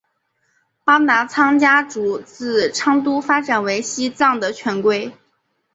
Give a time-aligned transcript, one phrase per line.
[0.83, 5.11] 邦达仓家族自昌都发展为西藏的权贵。